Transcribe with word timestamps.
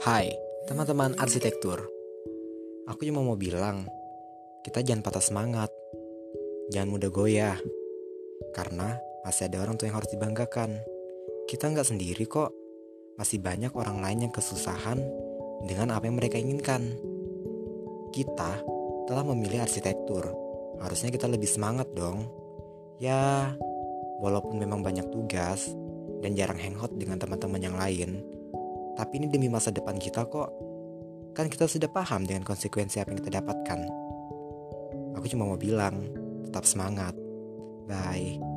Hai, 0.00 0.32
teman-teman 0.64 1.12
arsitektur. 1.20 1.76
Aku 2.88 3.04
cuma 3.04 3.20
mau 3.20 3.36
bilang, 3.36 3.84
kita 4.64 4.80
jangan 4.80 5.04
patah 5.04 5.20
semangat. 5.20 5.68
Jangan 6.72 6.88
mudah 6.88 7.12
goyah. 7.12 7.60
Karena 8.56 8.96
masih 9.28 9.52
ada 9.52 9.60
orang 9.60 9.76
tua 9.76 9.92
yang 9.92 10.00
harus 10.00 10.08
dibanggakan. 10.08 10.80
Kita 11.44 11.68
nggak 11.68 11.84
sendiri 11.84 12.24
kok. 12.24 12.48
Masih 13.20 13.44
banyak 13.44 13.76
orang 13.76 14.00
lain 14.00 14.24
yang 14.24 14.32
kesusahan 14.32 15.04
dengan 15.68 15.92
apa 15.92 16.08
yang 16.08 16.16
mereka 16.16 16.40
inginkan. 16.40 16.96
Kita 18.08 18.56
telah 19.04 19.24
memilih 19.28 19.68
arsitektur. 19.68 20.32
Harusnya 20.80 21.12
kita 21.12 21.28
lebih 21.28 21.52
semangat 21.52 21.92
dong. 21.92 22.24
Ya, 22.96 23.52
walaupun 24.24 24.56
memang 24.56 24.80
banyak 24.80 25.12
tugas 25.12 25.68
dan 26.24 26.32
jarang 26.32 26.56
hangout 26.56 26.96
dengan 26.96 27.20
teman-teman 27.20 27.60
yang 27.60 27.76
lain, 27.76 28.39
tapi 29.00 29.16
ini 29.16 29.32
demi 29.32 29.48
masa 29.48 29.72
depan 29.72 29.96
kita 29.96 30.28
kok. 30.28 30.52
Kan 31.32 31.48
kita 31.48 31.64
sudah 31.64 31.88
paham 31.88 32.28
dengan 32.28 32.44
konsekuensi 32.44 33.00
apa 33.00 33.16
yang 33.16 33.24
kita 33.24 33.40
dapatkan. 33.40 33.80
Aku 35.16 35.24
cuma 35.24 35.48
mau 35.48 35.56
bilang, 35.56 36.04
tetap 36.44 36.68
semangat. 36.68 37.16
Bye. 37.88 38.49